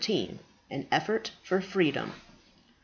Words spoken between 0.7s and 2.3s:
AN EFFORT FOR FREEDOM.